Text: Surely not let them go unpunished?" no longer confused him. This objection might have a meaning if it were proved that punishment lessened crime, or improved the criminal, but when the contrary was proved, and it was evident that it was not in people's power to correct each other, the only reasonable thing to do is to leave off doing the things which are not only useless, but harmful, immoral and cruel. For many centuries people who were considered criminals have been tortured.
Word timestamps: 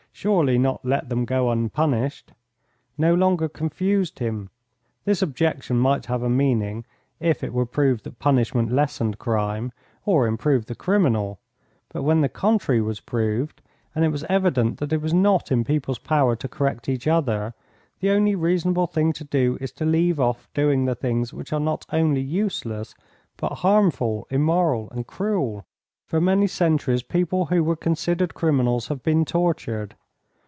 Surely 0.13 0.59
not 0.59 0.85
let 0.85 1.09
them 1.09 1.25
go 1.25 1.49
unpunished?" 1.49 2.33
no 2.95 3.11
longer 3.15 3.49
confused 3.49 4.19
him. 4.19 4.51
This 5.03 5.23
objection 5.23 5.79
might 5.79 6.05
have 6.07 6.21
a 6.21 6.29
meaning 6.29 6.85
if 7.19 7.43
it 7.43 7.51
were 7.53 7.65
proved 7.65 8.03
that 8.03 8.19
punishment 8.19 8.71
lessened 8.71 9.17
crime, 9.17 9.71
or 10.05 10.27
improved 10.27 10.67
the 10.67 10.75
criminal, 10.75 11.39
but 11.89 12.03
when 12.03 12.21
the 12.21 12.29
contrary 12.29 12.81
was 12.81 12.99
proved, 12.99 13.63
and 13.95 14.05
it 14.05 14.09
was 14.09 14.25
evident 14.29 14.77
that 14.77 14.93
it 14.93 15.01
was 15.01 15.13
not 15.13 15.51
in 15.51 15.63
people's 15.63 15.97
power 15.97 16.35
to 16.35 16.47
correct 16.47 16.87
each 16.87 17.07
other, 17.07 17.55
the 17.99 18.11
only 18.11 18.35
reasonable 18.35 18.85
thing 18.85 19.13
to 19.13 19.23
do 19.23 19.57
is 19.59 19.71
to 19.71 19.85
leave 19.85 20.19
off 20.19 20.47
doing 20.53 20.85
the 20.85 20.93
things 20.93 21.33
which 21.33 21.51
are 21.51 21.59
not 21.59 21.83
only 21.91 22.21
useless, 22.21 22.93
but 23.37 23.51
harmful, 23.65 24.27
immoral 24.29 24.87
and 24.91 25.07
cruel. 25.07 25.65
For 26.05 26.21
many 26.21 26.45
centuries 26.45 27.01
people 27.01 27.45
who 27.45 27.63
were 27.63 27.77
considered 27.77 28.35
criminals 28.35 28.89
have 28.89 29.01
been 29.01 29.25
tortured. 29.25 29.95